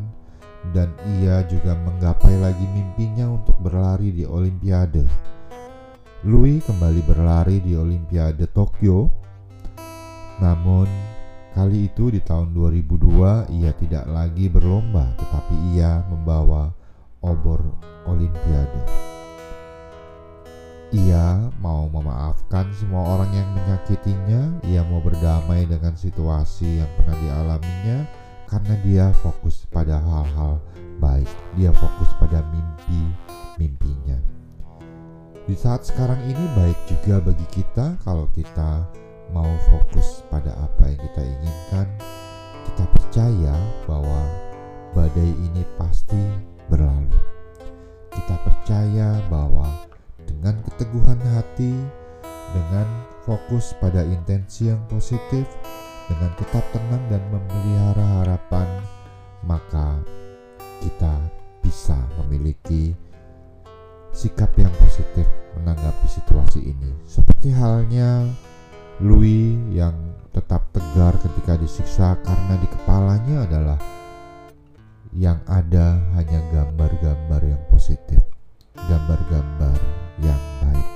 dan 0.75 0.91
ia 1.19 1.43
juga 1.47 1.75
menggapai 1.75 2.35
lagi 2.39 2.63
mimpinya 2.71 3.27
untuk 3.39 3.55
berlari 3.63 4.11
di 4.11 4.27
Olimpiade. 4.27 5.07
Louis 6.23 6.63
kembali 6.63 7.01
berlari 7.03 7.59
di 7.59 7.75
Olimpiade 7.75 8.47
Tokyo. 8.51 9.07
Namun 10.39 11.12
kali 11.53 11.87
itu 11.87 12.09
di 12.09 12.19
tahun 12.19 12.51
2002 12.51 13.61
ia 13.61 13.71
tidak 13.77 14.09
lagi 14.09 14.49
berlomba 14.49 15.05
tetapi 15.21 15.55
ia 15.77 16.01
membawa 16.09 16.73
obor 17.23 17.61
Olimpiade. 18.03 18.83
Ia 20.93 21.49
mau 21.57 21.89
memaafkan 21.89 22.69
semua 22.77 23.17
orang 23.17 23.31
yang 23.33 23.49
menyakitinya, 23.57 24.61
ia 24.69 24.85
mau 24.85 25.01
berdamai 25.01 25.65
dengan 25.65 25.97
situasi 25.97 26.83
yang 26.83 26.91
pernah 26.99 27.17
dialaminya, 27.17 28.05
karena 28.45 28.75
dia 28.85 29.05
fokus 29.25 29.65
pada 29.73 29.97
hal-hal 29.97 30.61
baik, 31.01 31.25
dia 31.57 31.73
fokus 31.73 32.13
pada 32.21 32.45
mimpi-mimpinya. 32.53 34.21
Di 35.49 35.55
saat 35.57 35.89
sekarang 35.89 36.21
ini 36.29 36.45
baik 36.53 36.77
juga 36.85 37.25
bagi 37.25 37.47
kita 37.49 37.97
kalau 38.05 38.29
kita 38.29 38.85
mau 39.33 39.49
fokus 39.73 40.21
pada 40.29 40.53
apa 40.61 40.93
yang 40.93 41.01
kita 41.01 41.21
inginkan, 41.25 41.87
kita 42.69 42.85
percaya 42.93 43.55
bahwa 43.89 44.21
badai 44.93 45.33
ini 45.33 45.65
pasti 45.75 46.21
berlalu. 46.69 47.17
Kita 48.13 48.35
percaya 48.45 49.17
bahwa 49.27 49.65
dengan 50.29 50.53
keteguhan 50.69 51.17
hati, 51.33 51.73
dengan 52.53 52.87
fokus 53.25 53.73
pada 53.81 54.05
intensi 54.05 54.69
yang 54.69 54.79
positif, 54.85 55.49
dengan 56.05 56.29
tetap 56.37 56.61
tenang 56.69 57.03
dan 57.09 57.23
memelihara 57.33 58.05
harapan, 58.21 58.67
maka 59.41 59.97
kita 60.85 61.13
bisa 61.65 61.97
memiliki 62.21 62.93
sikap 64.13 64.53
yang 64.61 64.71
positif 64.77 65.25
menanggapi 65.57 66.05
situasi 66.05 66.69
ini. 66.69 66.91
Seperti 67.09 67.49
halnya 67.49 68.29
Louis 69.01 69.57
yang 69.73 69.97
tetap 70.29 70.69
tegar 70.69 71.17
ketika 71.17 71.57
disiksa 71.57 72.13
karena 72.21 72.53
di 72.61 72.67
kepalanya 72.69 73.37
adalah 73.49 73.79
yang 75.17 75.41
ada 75.49 75.97
hanya 76.13 76.37
gambar-gambar 76.53 77.41
yang 77.41 77.63
positif, 77.73 78.21
gambar-gambar 78.77 79.77
yang 80.21 80.37
baik. 80.61 80.87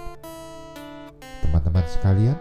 Teman-teman 1.41 1.86
sekalian, 1.89 2.38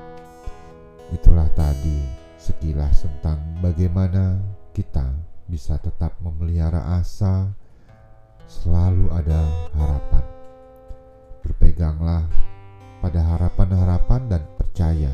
itulah 1.16 1.48
tadi 1.56 2.04
sekilas 2.36 3.08
tentang 3.08 3.40
bagaimana 3.64 4.36
kita 4.76 5.08
bisa 5.48 5.80
tetap 5.80 6.20
memelihara 6.20 7.00
asa, 7.00 7.48
selalu 8.44 9.08
ada 9.08 9.40
harapan. 9.72 10.24
Berpeganglah 11.40 12.28
pada 13.00 13.20
harapan-harapan 13.24 14.20
dan 14.28 14.42
percaya 14.60 15.12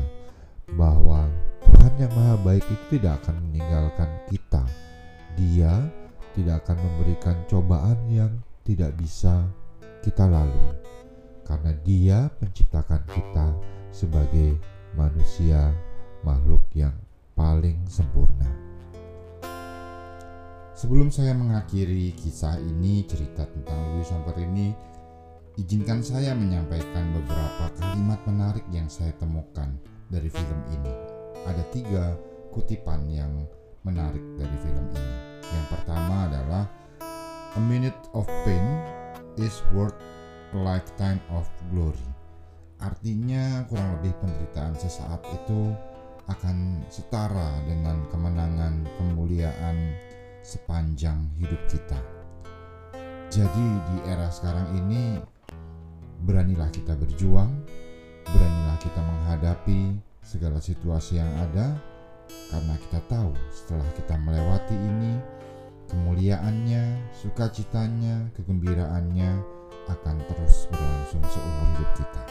bahwa 0.73 1.29
Tuhan 1.63 1.93
yang 2.01 2.11
Maha 2.17 2.35
Baik 2.41 2.65
itu 2.67 2.97
tidak 2.97 3.21
akan 3.23 3.35
meninggalkan 3.49 4.09
kita. 4.29 4.63
Dia 5.37 5.73
tidak 6.33 6.65
akan 6.65 6.77
memberikan 6.81 7.37
cobaan 7.49 7.97
yang 8.09 8.31
tidak 8.65 8.93
bisa 8.97 9.45
kita 10.01 10.25
lalui, 10.25 10.75
karena 11.45 11.71
Dia 11.85 12.19
menciptakan 12.41 13.01
kita 13.07 13.47
sebagai 13.93 14.57
manusia, 14.97 15.71
makhluk 16.25 16.63
yang 16.73 16.93
paling 17.37 17.77
sempurna. 17.89 18.49
Sebelum 20.73 21.13
saya 21.13 21.31
mengakhiri 21.31 22.11
kisah 22.17 22.59
ini, 22.59 23.07
cerita 23.07 23.47
tentang 23.47 23.95
Louis 23.95 24.03
Samper 24.03 24.35
ini, 24.41 24.75
izinkan 25.53 26.01
saya 26.01 26.33
menyampaikan 26.33 27.13
beberapa 27.13 27.69
kalimat 27.77 28.17
menarik 28.25 28.65
yang 28.73 28.89
saya 28.89 29.13
temukan 29.21 29.69
dari 30.09 30.29
film 30.29 30.61
ini. 30.73 30.93
Ada 31.45 31.63
tiga 31.69 32.17
kutipan 32.49 33.05
yang 33.09 33.45
menarik 33.85 34.23
dari 34.39 34.57
film 34.65 34.85
ini. 34.89 35.15
Yang 35.45 35.65
pertama 35.77 36.15
adalah 36.31 36.65
A 37.53 37.61
minute 37.61 38.09
of 38.17 38.25
pain 38.49 38.65
is 39.37 39.61
worth 39.77 39.93
a 40.53 40.57
lifetime 40.57 41.21
of 41.29 41.45
glory. 41.69 42.01
Artinya 42.81 43.61
kurang 43.69 44.01
lebih 44.01 44.17
penderitaan 44.25 44.73
sesaat 44.73 45.21
itu 45.29 45.69
akan 46.33 46.81
setara 46.89 47.61
dengan 47.69 48.01
kemenangan 48.09 48.89
kemuliaan 48.97 49.93
sepanjang 50.41 51.29
hidup 51.37 51.61
kita. 51.69 52.01
Jadi 53.29 53.67
di 53.93 53.97
era 54.09 54.33
sekarang 54.33 54.73
ini 54.73 55.21
beranilah 56.23 56.71
kita 56.71 56.95
berjuang, 56.95 57.51
beranilah 58.31 58.79
kita 58.79 59.01
menghadapi 59.03 59.99
segala 60.23 60.63
situasi 60.63 61.19
yang 61.19 61.29
ada 61.35 61.75
karena 62.47 62.75
kita 62.79 62.99
tahu 63.11 63.35
setelah 63.51 63.85
kita 63.99 64.15
melewati 64.15 64.73
ini 64.73 65.19
kemuliaannya, 65.91 67.11
sukacitanya, 67.11 68.31
kegembiraannya 68.39 69.31
akan 69.91 70.15
terus 70.31 70.71
berlangsung 70.71 71.23
seumur 71.27 71.67
hidup 71.75 71.91
kita. 71.99 72.23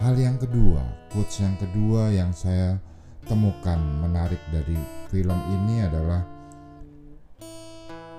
Hal 0.00 0.18
yang 0.18 0.40
kedua, 0.40 0.82
quotes 1.12 1.38
yang 1.38 1.54
kedua 1.60 2.10
yang 2.10 2.32
saya 2.34 2.80
temukan 3.28 3.78
menarik 4.02 4.40
dari 4.50 4.74
film 5.12 5.38
ini 5.62 5.84
adalah 5.84 6.26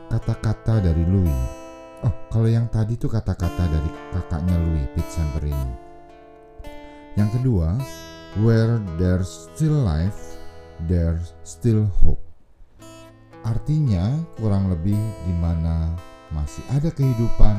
kata-kata 0.07 0.79
dari 0.79 1.03
Louis. 1.03 1.62
Oh, 2.03 2.11
kalau 2.27 2.51
yang 2.51 2.67
tadi 2.67 2.99
itu 2.99 3.07
kata-kata 3.07 3.63
dari 3.63 3.89
kakaknya 4.11 4.59
Louis, 4.59 4.83
Pete 4.91 5.07
Samperini. 5.07 5.71
Yang 7.15 7.39
kedua, 7.39 7.79
where 8.43 8.75
there's 8.99 9.47
still 9.47 9.87
life, 9.87 10.35
there's 10.91 11.31
still 11.47 11.87
hope. 12.03 12.19
Artinya 13.47 14.19
kurang 14.35 14.67
lebih 14.67 14.99
di 14.99 15.33
mana 15.39 15.95
masih 16.35 16.63
ada 16.75 16.91
kehidupan, 16.91 17.55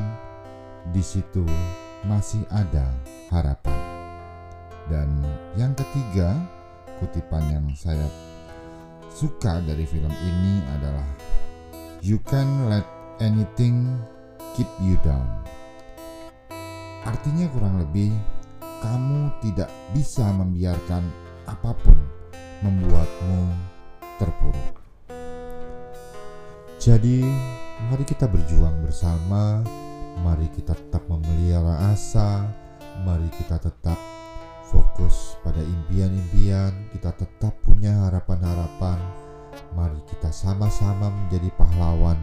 di 0.92 1.00
situ 1.00 1.48
masih 2.04 2.44
ada 2.52 2.92
harapan. 3.32 3.80
Dan 4.92 5.08
yang 5.56 5.72
ketiga, 5.72 6.36
kutipan 7.00 7.48
yang 7.48 7.66
saya 7.72 8.04
suka 9.08 9.64
dari 9.64 9.88
film 9.88 10.12
ini 10.12 10.60
adalah 10.76 11.08
You 12.04 12.20
can 12.28 12.68
let 12.68 12.84
anything 13.24 13.96
keep 14.54 14.70
you 14.78 14.94
down. 15.02 15.26
Artinya 17.04 17.50
kurang 17.52 17.82
lebih 17.82 18.14
kamu 18.80 19.28
tidak 19.42 19.68
bisa 19.92 20.24
membiarkan 20.30 21.02
apa 21.44 21.74
pun 21.82 21.98
membuatmu 22.62 23.40
terpuruk. 24.16 24.74
Jadi, 26.80 27.24
mari 27.90 28.04
kita 28.06 28.30
berjuang 28.30 28.84
bersama. 28.84 29.60
Mari 30.22 30.46
kita 30.54 30.72
tetap 30.72 31.04
memelihara 31.10 31.90
asa. 31.92 32.46
Mari 33.02 33.26
kita 33.34 33.58
tetap 33.58 33.98
fokus 34.70 35.36
pada 35.42 35.60
impian-impian. 35.60 36.72
Kita 36.94 37.10
tetap 37.16 37.58
punya 37.64 38.08
harapan-harapan. 38.08 39.00
Mari 39.74 40.00
kita 40.06 40.30
sama-sama 40.30 41.10
menjadi 41.10 41.50
pahlawan 41.56 42.20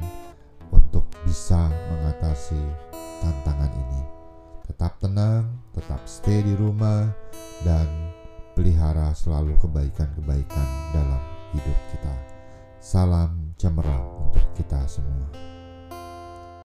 untuk 0.72 1.06
bisa 1.28 1.70
mengatasi 1.70 2.60
tantangan 3.22 3.72
ini. 3.72 4.02
Tetap 4.66 4.98
tenang, 4.98 5.46
tetap 5.76 6.02
stay 6.10 6.42
di 6.42 6.56
rumah, 6.58 7.12
dan 7.62 7.86
pelihara 8.58 9.14
selalu 9.14 9.54
kebaikan-kebaikan 9.62 10.68
dalam 10.96 11.22
hidup 11.54 11.78
kita. 11.94 12.16
Salam 12.82 13.54
cemerlang 13.62 14.34
untuk 14.34 14.48
kita 14.58 14.82
semua. 14.90 15.30